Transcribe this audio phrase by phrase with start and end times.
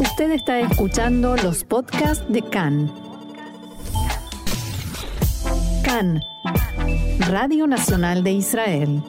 [0.00, 2.92] Usted está escuchando los podcasts de CAN.
[5.84, 6.20] CAN,
[7.28, 9.02] Radio Nacional de Israel.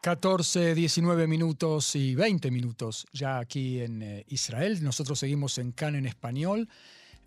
[0.00, 4.82] 14, 19 minutos y 20 minutos ya aquí en eh, Israel.
[4.82, 6.68] Nosotros seguimos en CAN en español,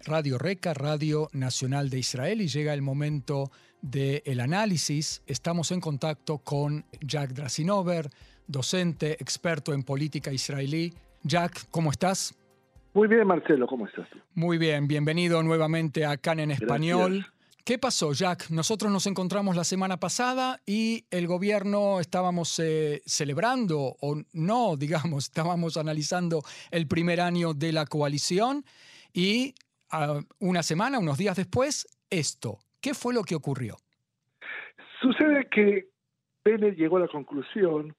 [0.04, 3.50] Radio Reca, Radio Nacional de Israel, y llega el momento
[3.82, 5.22] del análisis.
[5.26, 8.10] Estamos en contacto con Jack Drasinover,
[8.48, 10.94] docente, experto en política israelí.
[11.24, 12.34] Jack, ¿cómo estás?
[12.94, 14.08] Muy bien, Marcelo, ¿cómo estás?
[14.34, 17.28] Muy bien, bienvenido nuevamente a CAN en español.
[17.68, 18.50] ¿Qué pasó, Jack?
[18.50, 25.26] Nosotros nos encontramos la semana pasada y el gobierno estábamos eh, celebrando, o no, digamos,
[25.26, 26.42] estábamos analizando
[26.72, 28.64] el primer año de la coalición
[29.14, 29.54] y
[29.92, 32.60] uh, una semana, unos días después, esto.
[32.80, 33.76] ¿Qué fue lo que ocurrió?
[35.02, 35.90] Sucede que
[36.46, 37.94] Bennett llegó a la conclusión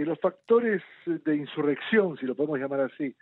[0.00, 3.14] que los factores de insurrección, si lo podemos llamar así,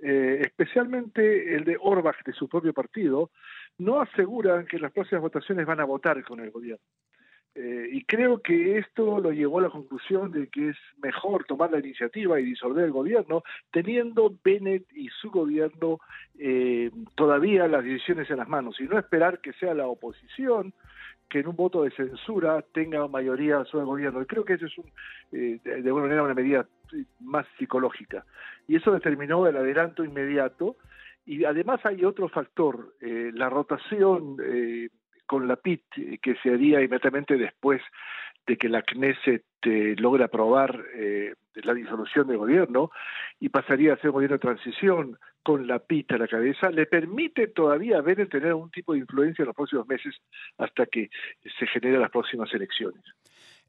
[0.00, 3.32] eh, especialmente el de Orbach de su propio partido,
[3.78, 6.86] no aseguran que las próximas votaciones van a votar con el gobierno.
[7.56, 11.72] Eh, y creo que esto lo llevó a la conclusión de que es mejor tomar
[11.72, 15.98] la iniciativa y disolver el gobierno, teniendo Bennett y su gobierno
[16.38, 20.72] eh, todavía las decisiones en las manos, y no esperar que sea la oposición
[21.32, 24.20] que en un voto de censura tenga mayoría sobre el gobierno.
[24.20, 24.84] Y creo que eso es un,
[25.32, 26.68] eh, de, alguna manera una medida
[27.20, 28.26] más psicológica.
[28.68, 30.76] Y eso determinó el adelanto inmediato.
[31.24, 34.90] Y además hay otro factor, eh, la rotación eh,
[35.24, 37.80] con la PIT que se haría inmediatamente después
[38.46, 42.90] de que la Knesset eh, logre aprobar eh, la disolución del gobierno
[43.38, 46.86] y pasaría a ser un gobierno de transición con la PIT a la cabeza, le
[46.86, 50.14] permite todavía a Bennett tener algún tipo de influencia en los próximos meses
[50.58, 51.10] hasta que
[51.58, 53.02] se generen las próximas elecciones.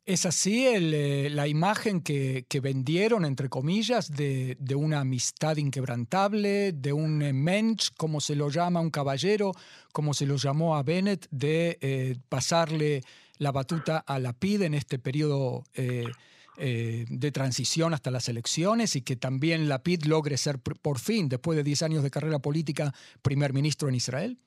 [0.06, 7.22] ¿Es así eh, la imagen que, vendieron, entre comillas, de, una amistad inquebrantable, de un
[7.22, 9.54] eh, mensch, como se lo llama, un caballero,
[9.94, 13.02] como se lo llamó a Bennett, de eh, pasarle
[13.38, 19.16] la batuta a la PID en este periodo de transición hasta las elecciones y que
[19.16, 23.54] también la PID logre ser por fin, después de 10 años de carrera política, primer
[23.54, 24.38] ministro en Israel?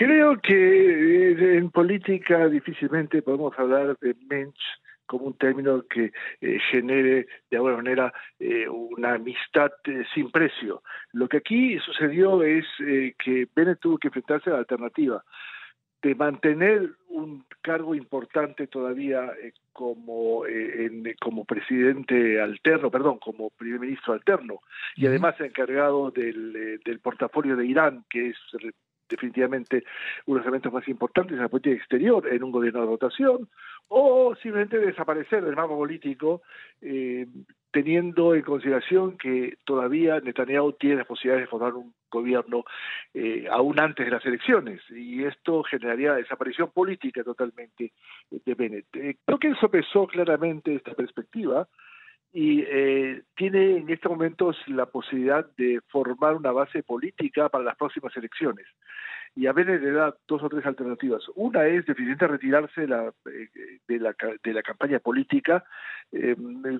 [0.00, 4.58] Creo que eh, en política difícilmente podemos hablar de mensch
[5.04, 10.82] como un término que eh, genere de alguna manera eh, una amistad eh, sin precio.
[11.12, 15.22] Lo que aquí sucedió es que Bennett tuvo que enfrentarse a la alternativa
[16.00, 19.30] de mantener un cargo importante todavía
[19.74, 24.60] como en, como presidente alterno, perdón, como primer ministro alterno
[24.96, 28.36] y además encargado del, del portafolio de Irán, que es
[29.10, 29.84] definitivamente
[30.26, 33.48] uno de los elementos más importantes de la política exterior en un gobierno de rotación,
[33.88, 36.42] o simplemente desaparecer del mapa político,
[36.80, 37.26] eh,
[37.72, 42.64] teniendo en consideración que todavía Netanyahu tiene las posibilidades de formar un gobierno
[43.14, 47.92] eh, aún antes de las elecciones, y esto generaría desaparición política totalmente
[48.30, 48.86] de Bennett.
[48.94, 51.68] Eh, creo que eso pesó claramente esta perspectiva,
[52.32, 57.76] y eh, tiene en estos momentos la posibilidad de formar una base política para las
[57.76, 58.66] próximas elecciones.
[59.36, 61.22] Y a Bennett le da dos o tres alternativas.
[61.36, 65.64] Una es definitivamente retirarse de la, de la, de la campaña política,
[66.12, 66.36] eh,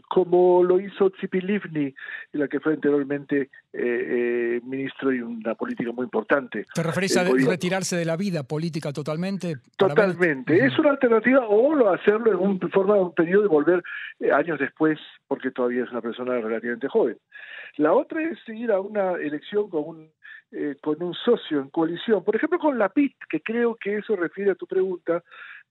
[0.08, 1.94] como lo hizo Tzipi Livni,
[2.32, 6.66] la que fue anteriormente eh, eh, ministro y una política muy importante.
[6.74, 9.58] ¿Te referís a de, retirarse de la vida política totalmente?
[9.76, 10.64] Totalmente.
[10.64, 13.82] Es una alternativa o hacerlo en un, forma de un periodo y volver
[14.18, 17.16] eh, años después, porque todavía es una persona relativamente joven.
[17.76, 20.10] La otra es ir a una elección con un
[20.52, 24.16] eh, con un socio en coalición, por ejemplo con la PIT, que creo que eso
[24.16, 25.22] refiere a tu pregunta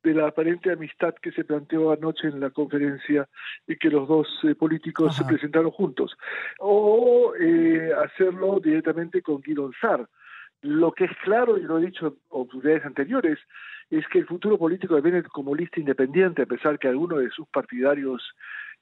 [0.01, 3.27] de la aparente amistad que se planteó anoche en la conferencia
[3.67, 5.23] y que los dos eh, políticos Ajá.
[5.23, 6.15] se presentaron juntos,
[6.59, 10.07] o eh, hacerlo directamente con Guido Sar.
[10.61, 13.39] Lo que es claro, y lo he dicho en oportunidades anteriores,
[13.89, 17.29] es que el futuro político de Bennett como lista independiente, a pesar que algunos de
[17.31, 18.21] sus partidarios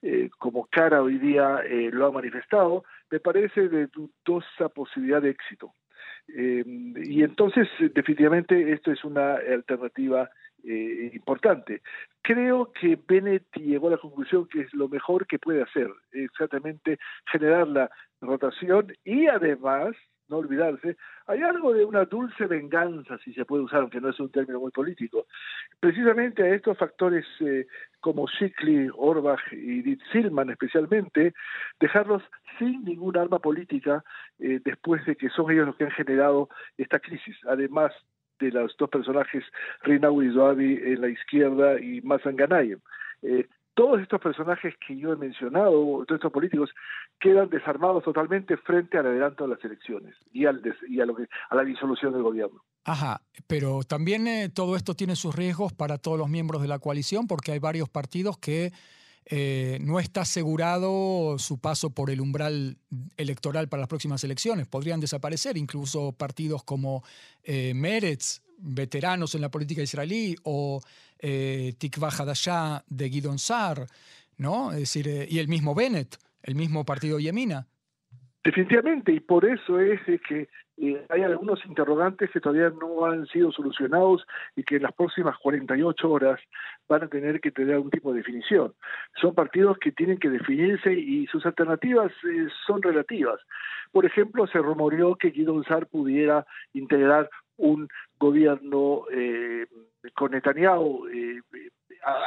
[0.02, 5.30] eh, como cara hoy día eh, lo ha manifestado, me parece de dudosa posibilidad de
[5.30, 5.72] éxito.
[6.36, 6.64] Eh,
[7.04, 10.30] y entonces, definitivamente, esto es una alternativa
[10.64, 11.82] eh, importante.
[12.22, 16.98] Creo que Bennett llegó a la conclusión que es lo mejor que puede hacer, exactamente
[17.30, 17.90] generar la
[18.20, 19.94] rotación y además
[20.28, 20.96] no olvidarse,
[21.26, 24.60] hay algo de una dulce venganza, si se puede usar, aunque no es un término
[24.60, 25.26] muy político.
[25.80, 27.66] Precisamente a estos factores eh,
[28.00, 31.34] como Shikli, Orbach y Silman especialmente,
[31.80, 32.22] dejarlos
[32.58, 34.04] sin ningún arma política
[34.38, 37.36] eh, después de que son ellos los que han generado esta crisis.
[37.46, 37.92] Además
[38.38, 39.44] de los dos personajes,
[39.82, 42.80] Rinawi Zoabi en la izquierda y Mazan Ganayem.
[43.22, 43.46] Eh,
[43.78, 45.70] todos estos personajes que yo he mencionado,
[46.04, 46.68] todos estos políticos,
[47.20, 52.60] quedan desarmados totalmente frente al adelanto de las elecciones y, a la disolución del gobierno.
[52.82, 56.80] Ajá, pero también eh, todo esto tiene sus riesgos para todos los miembros de la
[56.80, 58.72] coalición porque hay varios partidos que
[59.26, 62.78] eh, no está asegurado su paso por el umbral
[63.16, 64.66] electoral para las próximas elecciones.
[64.66, 67.04] Podrían desaparecer incluso partidos como
[67.44, 70.80] eh, Meretz, veteranos en la política israelí, o
[71.18, 72.10] eh, Tikva
[72.86, 73.86] de Gidon Sar,
[74.36, 74.72] ¿no?
[74.72, 77.66] Es decir, eh, y el mismo Bennett, el mismo partido Yemina.
[78.44, 80.48] Definitivamente, y por eso es que
[80.80, 84.24] eh, hay algunos interrogantes que todavía no han sido solucionados
[84.54, 86.40] y que en las próximas 48 horas
[86.88, 88.74] van a tener que tener algún tipo de definición.
[89.20, 93.40] Son partidos que tienen que definirse y sus alternativas eh, son relativas.
[93.90, 97.28] Por ejemplo, se rumoreó que Guido Sar pudiera integrar
[97.58, 97.88] un
[98.18, 99.66] gobierno eh,
[100.14, 101.40] con Netanyahu eh,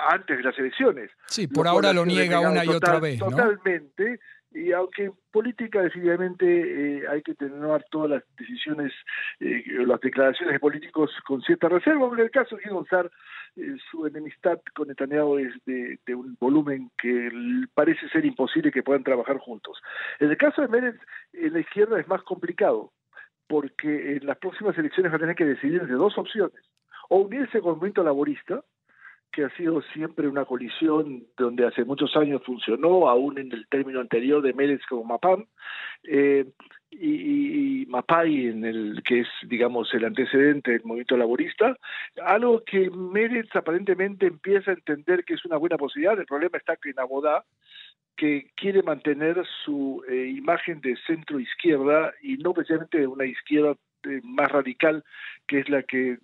[0.09, 1.09] antes de las elecciones.
[1.25, 3.19] Sí, por ahora lo niega una y otra vez.
[3.19, 3.29] ¿no?
[3.29, 4.19] Totalmente
[4.53, 8.91] y aunque en política definitivamente eh, hay que tener todas las decisiones,
[9.39, 13.11] eh, las declaraciones de políticos con cierta reserva, en el caso de González,
[13.55, 17.31] eh, su enemistad con Netanyahu es de, un volumen que
[17.73, 19.81] parece ser imposible que puedan trabajar juntos.
[20.19, 20.99] En el caso de Meretz,
[21.33, 22.91] en la izquierda es más complicado,
[23.51, 26.63] porque en las próximas elecciones va a tener que decidir de dos opciones,
[27.09, 28.63] o unirse con el movimiento laborista,
[29.29, 33.99] que ha sido siempre una colisión donde hace muchos años funcionó, aún en el término
[33.99, 35.45] anterior de Mérez como Mapam,
[36.05, 36.45] eh,
[36.91, 41.75] y, y, Mapai, en el que es, digamos, el antecedente del movimiento laborista,
[42.23, 46.17] algo que Mérez aparentemente empieza a entender que es una buena posibilidad.
[46.17, 47.43] El problema está que en Abodá,
[48.15, 53.75] que quiere mantener su eh, imagen de centro izquierda y no precisamente de una izquierda
[54.03, 55.03] eh, más radical,
[55.47, 56.17] que es la que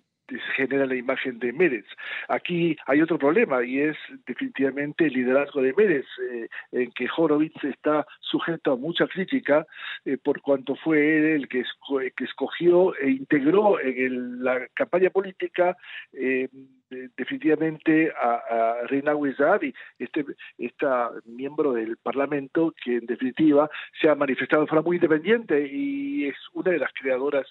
[0.56, 1.84] genera la imagen de Mérez.
[2.28, 3.96] Aquí hay otro problema y es
[4.26, 9.66] definitivamente el liderazgo de Mérez, eh, en que Horowitz está sujeto a mucha crítica
[10.04, 11.64] eh, por cuanto fue él el que,
[12.18, 15.76] escogió e integró en la campaña política
[16.12, 16.48] eh,
[17.16, 20.24] definitivamente a, a Reina Zahavi, este
[20.56, 23.70] esta miembro del Parlamento que en definitiva
[24.00, 27.46] se ha manifestado de forma muy independiente y es una de las creadoras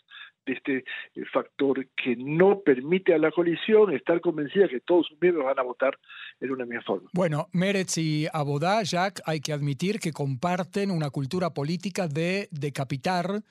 [0.53, 5.45] este eh, factor que no permite a la coalición estar convencida que todos sus miembros
[5.45, 5.97] van a votar
[6.39, 7.09] en una misma forma.
[7.13, 13.41] Bueno, Meretz y Abodá, Jack, hay que admitir que comparten una cultura política de decapitar,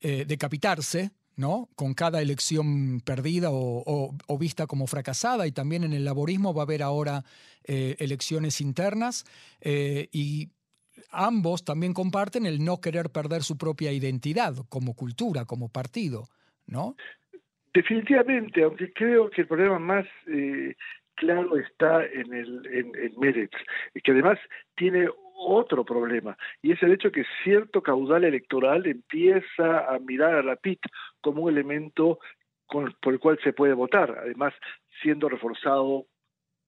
[0.00, 1.68] eh, decapitarse, ¿no?
[1.74, 6.64] Con cada elección perdida o, vista como fracasada, y también en el laborismo va a
[6.64, 7.24] haber ahora
[7.64, 9.24] eh, elecciones internas,
[9.60, 10.50] y
[11.10, 16.28] ambos también comparten el no querer perder su propia identidad como cultura, como partido,
[16.66, 16.96] ¿no?
[17.72, 20.76] Definitivamente, aunque creo que el problema más eh,
[21.14, 23.50] claro está en el en, en
[24.02, 24.38] que además
[24.76, 30.42] tiene otro problema, y es el hecho que cierto caudal electoral empieza a mirar a
[30.42, 30.80] la PIT
[31.20, 32.18] como un elemento
[32.68, 34.54] por el cual se puede votar, además
[35.02, 36.06] siendo reforzado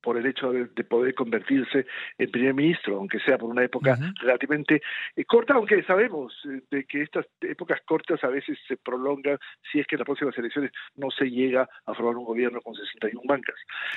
[0.06, 1.84] por el hecho de, poder convertirse
[2.16, 4.80] en primer ministro, aunque sea por una época relativamente
[5.16, 9.36] eh, corta, aunque sabemos eh, de que estas épocas cortas a veces se prolongan
[9.72, 12.76] si es que en las próximas elecciones no se llega a formar un gobierno con
[12.76, 13.56] 61 bancas.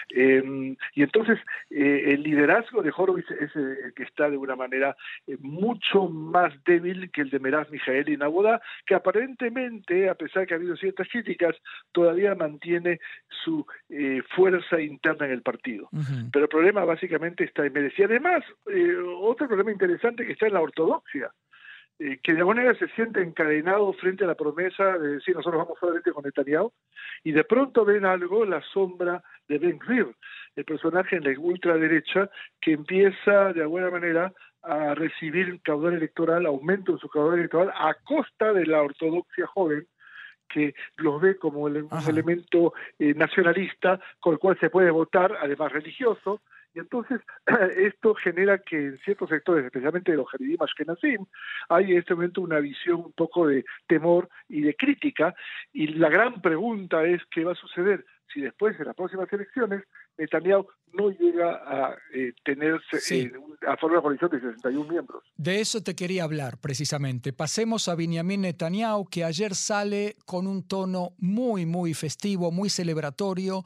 [0.09, 1.38] Em, y entonces
[1.69, 4.95] eh, el liderazgo de Horowitz es el que está de una manera
[5.41, 10.47] mucho más débil que el de Meraz Mijael y Naboda, que aparentemente, a pesar de
[10.47, 11.56] que ha habido ciertas críticas,
[11.92, 12.99] todavía mantiene
[13.44, 13.63] su
[14.35, 15.89] fuerza interna en el partido.
[16.31, 17.97] Pero el problema básicamente está en Medes.
[17.97, 21.31] Y además, eh, otro problema interesante que está en la ortodoxia,
[21.99, 25.63] eh, que de alguna manera se siente encadenado frente a la promesa de decir nosotros
[25.63, 26.71] vamos solamente con Netanyahu,
[27.23, 30.07] y de pronto ven algo, la sombra de Ben Gvir,
[30.56, 32.29] el personaje en la ultraderecha,
[32.61, 37.94] que empieza de alguna manera a recibir caudal electoral, aumento en su caudal electoral a
[38.06, 39.85] costa de la ortodoxia joven,
[40.51, 45.71] que los ve como un elemento eh, nacionalista con el cual se puede votar, además
[45.71, 46.41] religioso,
[46.73, 47.21] y entonces
[47.77, 51.25] esto genera que en ciertos sectores, especialmente de los que Ashkenazim,
[51.69, 55.33] hay en este momento una visión un poco de temor y de crítica,
[55.73, 59.83] y la gran pregunta es qué va a suceder si después de las próximas elecciones
[60.19, 62.80] Netanyahu no llega a eh, tener
[63.11, 63.31] eh,
[63.68, 65.23] a formar una coalición de 61 miembros.
[65.38, 67.31] De eso te quería hablar precisamente.
[67.31, 73.64] Pasemos a Benjamin Netanyahu, que ayer sale con un tono muy, muy festivo, muy celebratorio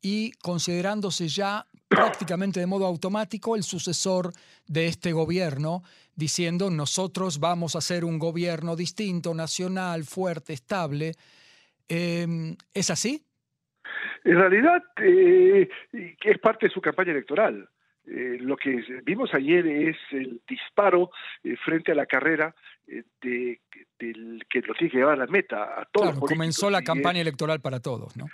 [0.00, 4.32] y considerándose ya prácticamente de modo automático el sucesor
[4.66, 5.82] de este gobierno,
[6.16, 11.12] diciendo nosotros vamos a hacer un gobierno distinto, nacional, fuerte, estable.
[11.88, 13.24] Em, ¿Es así?
[14.24, 17.68] En realidad, eh, es parte de su campaña electoral.
[18.04, 21.10] Eh, lo que vimos ayer es el disparo
[21.44, 22.54] eh, frente a la carrera
[22.88, 23.60] eh, de,
[23.98, 26.10] del que lo tiene que llevar a la meta a todos.
[26.10, 28.26] Claro, comenzó la campaña electoral para todos, ¿no?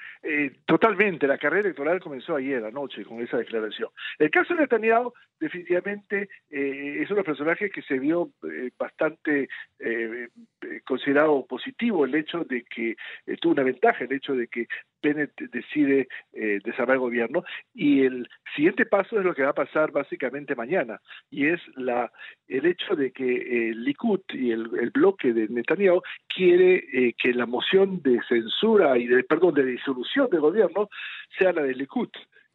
[0.66, 3.88] totalmente, la carrera electoral comenzó ayer anoche con esa declaración.
[4.18, 8.30] El caso de Netanyahu definitivamente es uno personaje que se vio
[8.78, 9.48] bastante
[10.84, 12.96] considerado positivo el hecho de que
[13.40, 14.66] tuvo una ventaja, el hecho de que
[15.02, 19.92] Bennett decide desarmar el gobierno y el siguiente paso es lo que va a pasar
[19.92, 21.00] básicamente mañana,
[21.30, 22.10] y es la,
[22.46, 27.46] el hecho de que el Likud y el, bloque de Netanyahu quiere eh, que la
[27.46, 30.88] moción de censura y de, perdón, de disolución del gobierno
[31.38, 32.08] sea la del Likud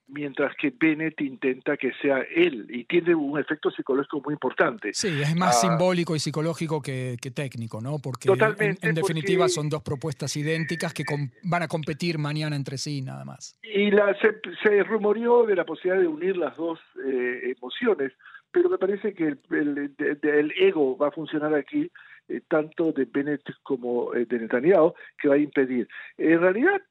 [0.08, 4.92] mientras que Bennett intenta que sea él y tiene un efecto psicológico muy importante.
[4.94, 5.68] Sí, es más ah.
[5.68, 7.98] simbólico y psicológico que, técnico, ¿no?
[8.00, 8.30] Porque
[8.60, 11.04] en, definitiva son dos propuestas idénticas que
[11.44, 13.58] van a competir mañana entre sí, nada más.
[13.64, 14.16] Y la,
[14.62, 18.14] se, rumoreó de la posibilidad de unir las dos eh, emociones,
[18.52, 21.90] pero me parece que el, ego va a funcionar aquí
[22.28, 25.88] eh, tanto de Bennett como eh, de Netanyahu, que va a impedir.
[26.18, 26.82] En realidad,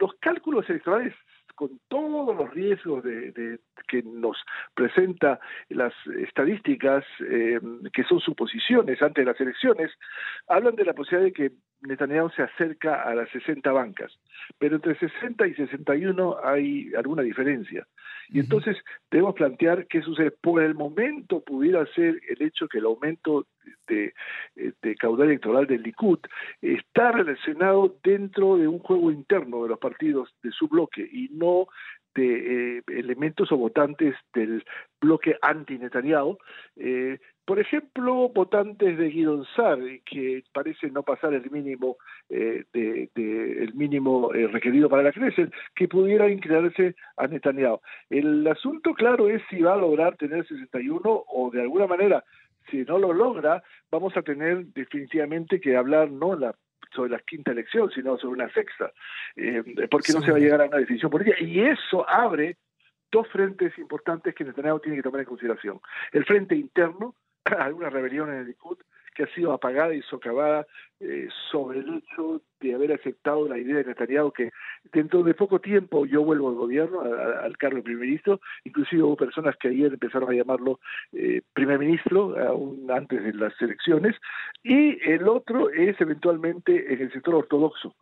[0.00, 1.14] los cálculos electorales
[1.54, 4.36] con todos los riesgos de, que nos
[4.74, 7.60] presenta las estadísticas, eh,
[7.92, 9.90] que son suposiciones antes de las elecciones,
[10.48, 14.12] hablan de la posibilidad de que Netanyahu se acerca a las 60 bancas,
[14.58, 17.86] pero entre 60 y 61 hay alguna diferencia.
[18.30, 18.76] Y entonces
[19.10, 20.30] debemos plantear qué sucede.
[20.30, 23.46] Por el momento pudiera ser el hecho que el aumento
[23.86, 24.12] de,
[24.82, 26.18] de, caudal electoral del Likud
[26.60, 31.68] está relacionado dentro de un juego interno de los partidos de su bloque y no
[32.18, 34.64] de eh, elementos o votantes del
[35.00, 36.36] bloque anti-Netanyahu,
[36.76, 41.96] eh, por ejemplo, votantes de Guidon Sar, que parece no pasar el mínimo
[42.28, 47.80] eh, de, el mínimo eh, requerido para la Knesset, que pudiera inclinarse a Netanyahu.
[48.10, 52.24] El asunto claro es si va a lograr tener 61 o de alguna manera,
[52.70, 56.54] si no lo logra, vamos a tener definitivamente que hablar no la
[56.94, 58.92] sobre la quinta elección, sino sobre una sexta,
[59.36, 61.36] eh, porque no se va a llegar a una decisión política.
[61.40, 62.56] Y eso abre
[63.10, 65.80] dos frentes importantes que Netanyahu tiene que tomar en consideración.
[66.12, 67.14] El frente interno,
[67.44, 68.78] alguna rebelión en el Likud
[69.18, 70.64] que ha sido apagada y socavada
[71.00, 74.52] eh, sobre el hecho de haber aceptado la idea de Netanyahu que
[74.92, 79.16] dentro de poco tiempo yo vuelvo al gobierno, al cargo de primer ministro, inclusive hubo
[79.16, 80.78] personas que ayer empezaron a llamarlo
[81.12, 84.14] eh, primer ministro, aún antes de las elecciones,
[84.62, 87.96] y el otro es eventualmente en el sector ortodoxo,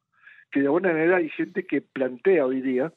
[0.50, 2.92] que de alguna manera hay gente que plantea hoy día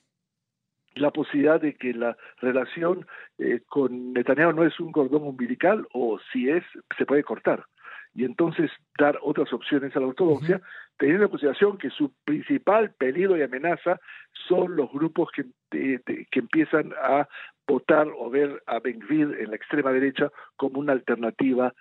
[0.96, 3.08] la posibilidad de que la relación
[3.38, 6.66] eh, con Netanyahu no es un cordón umbilical o si es,
[6.98, 7.64] se puede cortar.
[8.14, 10.62] Y entonces dar otras opciones a la ortodoxia,
[10.98, 14.00] teniendo en consideración que su principal peligro y amenaza
[14.48, 17.28] son los grupos que, que empiezan a
[17.68, 21.74] votar o ver a Ben-Gvir en la extrema derecha como una alternativa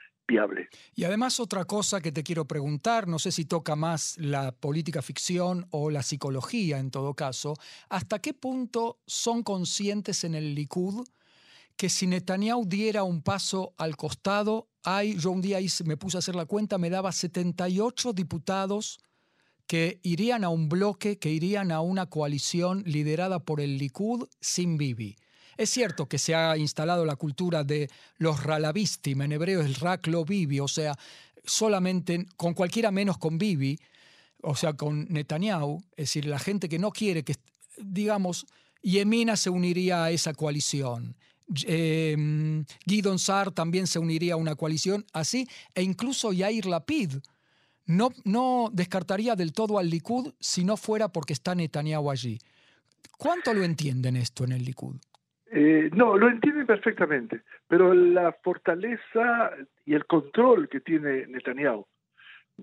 [0.94, 5.00] y además otra cosa que te quiero preguntar, no sé si toca más la política
[5.00, 7.54] ficción o la psicología en todo caso,
[7.88, 11.06] ¿hasta qué punto son conscientes en el Likud
[11.78, 16.20] que si Netanyahu diera un paso al costado, hay, yo un día me puse a
[16.20, 18.98] hacer la cuenta, me daba 78 diputados
[19.66, 24.78] que irían a un bloque, que irían a una coalición liderada por el Likud sin
[24.78, 25.16] Bibi.
[25.58, 30.06] Es cierto que se ha instalado la cultura de los ralavistim, en hebreo es rak
[30.06, 30.96] lo bibi, o sea,
[31.44, 33.78] solamente con cualquiera menos con bibi,
[34.40, 37.34] o sea, con Netanyahu, es decir, la gente que no quiere que,
[37.76, 38.46] digamos,
[38.82, 41.16] Yemina se uniría a esa coalición.
[41.66, 42.16] Eh,
[42.84, 47.14] Guidon Sar también se uniría a una coalición así, e incluso Yair Lapid
[47.86, 52.38] no, no descartaría del todo al Likud si no fuera porque está Netanyahu allí.
[53.16, 54.96] ¿Cuánto lo entienden esto en el Likud?
[55.50, 59.50] Eh, no, lo entienden perfectamente, pero la fortaleza
[59.86, 61.86] y el control que tiene Netanyahu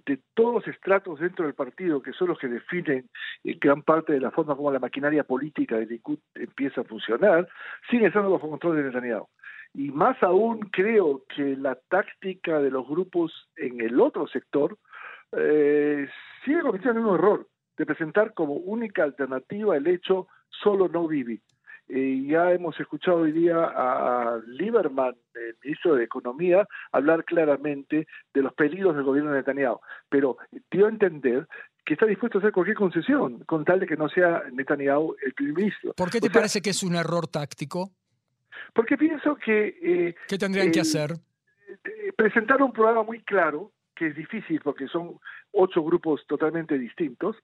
[0.06, 3.10] de todos los estratos dentro del partido, que son los que definen
[3.44, 7.48] en gran parte de la forma como la maquinaria política de Likud empieza a funcionar,
[7.90, 9.28] sigue estando bajo control de Netanyahu.
[9.74, 14.78] Y más aún creo que la táctica de los grupos en el otro sector
[15.32, 16.08] eh,
[16.44, 17.48] sigue cometiendo un error
[17.78, 21.42] de presentar como única alternativa el hecho solo no vivi.
[21.88, 28.42] Eh, ya hemos escuchado hoy día a Lieberman, el ministro de Economía, hablar claramente de
[28.42, 30.38] los peligros del gobierno de Netanyahu, pero
[30.72, 31.48] dio a entender
[31.86, 35.34] que está dispuesto a hacer cualquier concesión con tal de que no sea Netanyahu el
[35.34, 35.94] primer ministro.
[35.94, 37.92] ¿Por qué te parece que es un error táctico?
[38.74, 39.78] Porque pienso que...
[39.82, 41.12] Eh, ¿Qué tendrían que hacer?
[41.12, 45.20] Eh, presentar un programa muy claro, que es difícil porque son
[45.52, 47.38] ocho grupos totalmente distintos,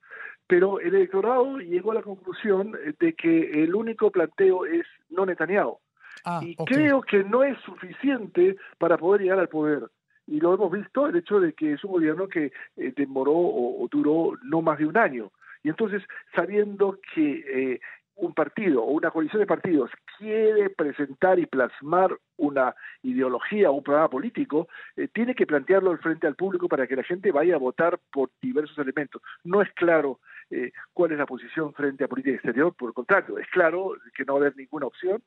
[0.46, 5.78] pero el electorado llegó a la conclusión de que el único planteo es no Netanyahu.
[6.24, 9.88] Ah, y creo que no es suficiente para poder llegar al poder.
[10.26, 13.88] Y lo hemos visto, el hecho de que es un gobierno que eh, demoró o,
[13.90, 15.32] duró no más de un año.
[15.64, 16.02] Y entonces,
[16.34, 17.80] sabiendo que eh,
[18.16, 23.82] un partido o una coalición de partidos quiere presentar y plasmar una ideología o un
[23.82, 27.58] programa político, eh, tiene que plantearlo frente al público para que la gente vaya a
[27.58, 29.22] votar por diversos elementos.
[29.44, 33.38] No es claro eh, cuál es la posición frente a política exterior, por el contrario,
[33.38, 35.22] es claro que no va a haber ninguna opción.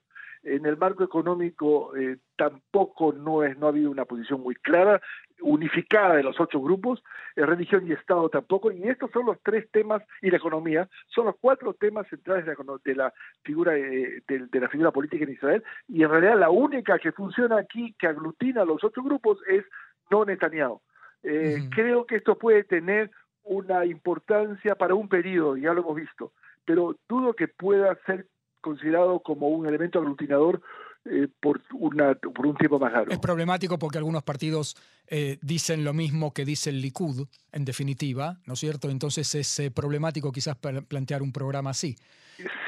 [0.46, 5.02] En el marco económico eh, tampoco no, es, no ha habido una posición muy clara
[5.42, 7.04] unificada de los ocho grupos,
[7.36, 11.26] eh, religión y Estado tampoco, y estos son los tres temas, y la economía, son
[11.26, 16.04] los cuatro temas centrales de la, figura eh, de, la figura política en Israel, y
[16.04, 19.66] en realidad la única que funciona aquí, que aglutina a los ocho grupos, es
[20.10, 20.82] no Netanyahu.
[21.24, 23.10] Eh, creo que esto puede tener
[23.44, 26.34] una importancia para un periodo, ya lo hemos visto,
[26.66, 28.28] pero dudo que pueda ser
[28.66, 30.60] considerado como un elemento aglutinador
[31.06, 33.12] eh, por, una, por un tiempo más largo.
[33.12, 38.40] Es problemático porque algunos partidos eh, dicen lo mismo que dice el Likud, en definitiva,
[38.48, 38.90] ¿no es cierto?
[38.90, 41.96] Entonces es eh, problemático quizás plantear un programa así.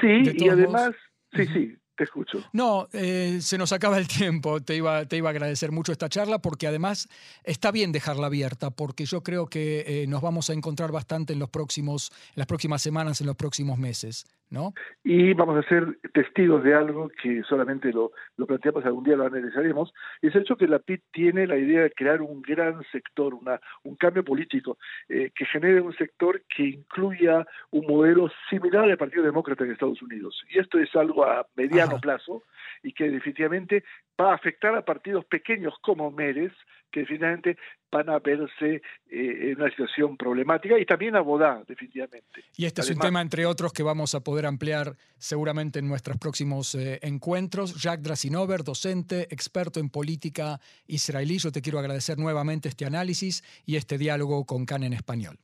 [0.00, 0.90] Sí, y además,
[1.32, 2.38] sí, sí, te escucho.
[2.52, 4.60] No, se nos acaba el tiempo.
[4.60, 7.08] Te iba, te iba a agradecer mucho esta charla porque además
[7.42, 11.50] está bien dejarla abierta porque yo creo que nos vamos a encontrar bastante en, los
[11.50, 14.26] próximos, en las próximas semanas, en los próximos meses.
[14.50, 14.72] ¿No?
[15.04, 19.26] Y vamos a ser testigos de algo que solamente lo, lo planteamos, algún día lo
[19.26, 23.34] analizaremos, es el hecho que la PIT tiene la idea de crear un gran sector,
[23.34, 24.78] una, un cambio político,
[25.08, 30.02] eh, que genere un sector que incluya un modelo similar al Partido Demócrata en Estados
[30.02, 30.42] Unidos.
[30.50, 32.42] Y esto es algo a mediano plazo
[32.82, 33.84] y que definitivamente
[34.20, 36.52] va a afectar a partidos pequeños como Mérez,
[36.90, 37.56] que definitivamente
[37.90, 42.44] van a verse eh, en una situación problemática y también a Bodá, definitivamente.
[42.56, 46.18] Y este es un tema, entre otros, que vamos a poder ampliar seguramente en nuestros
[46.18, 47.80] próximos eh, encuentros.
[47.80, 53.76] Jacques Drasinover, docente, experto en política israelí, yo te quiero agradecer nuevamente este análisis y
[53.76, 55.38] este diálogo con CAN en español.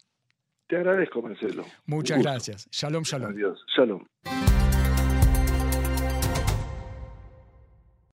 [0.67, 1.65] Te agradezco, Marcelo.
[1.87, 2.69] Muchas gracias.
[2.71, 3.33] Shalom, shalom.
[3.33, 3.65] Adiós.
[3.77, 4.05] Shalom.